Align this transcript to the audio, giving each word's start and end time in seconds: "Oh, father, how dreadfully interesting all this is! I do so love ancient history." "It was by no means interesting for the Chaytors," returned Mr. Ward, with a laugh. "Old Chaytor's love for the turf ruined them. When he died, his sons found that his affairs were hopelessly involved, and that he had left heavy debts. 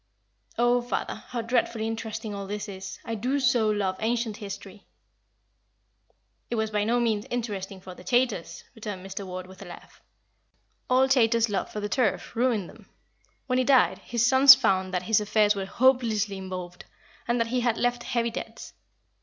"Oh, 0.57 0.81
father, 0.81 1.23
how 1.27 1.43
dreadfully 1.43 1.85
interesting 1.85 2.33
all 2.33 2.47
this 2.47 2.67
is! 2.67 2.97
I 3.05 3.13
do 3.13 3.39
so 3.39 3.69
love 3.69 3.97
ancient 3.99 4.37
history." 4.37 4.87
"It 6.49 6.55
was 6.55 6.71
by 6.71 6.83
no 6.83 6.99
means 6.99 7.27
interesting 7.29 7.79
for 7.79 7.93
the 7.93 8.03
Chaytors," 8.03 8.63
returned 8.73 9.05
Mr. 9.05 9.27
Ward, 9.27 9.45
with 9.45 9.61
a 9.61 9.65
laugh. 9.65 10.01
"Old 10.89 11.11
Chaytor's 11.11 11.49
love 11.49 11.71
for 11.71 11.81
the 11.81 11.87
turf 11.87 12.35
ruined 12.35 12.67
them. 12.67 12.89
When 13.45 13.59
he 13.59 13.63
died, 13.63 13.99
his 13.99 14.25
sons 14.25 14.55
found 14.55 14.91
that 14.91 15.03
his 15.03 15.21
affairs 15.21 15.53
were 15.53 15.67
hopelessly 15.67 16.39
involved, 16.39 16.85
and 17.27 17.39
that 17.39 17.49
he 17.49 17.59
had 17.59 17.77
left 17.77 18.01
heavy 18.01 18.31
debts. 18.31 18.73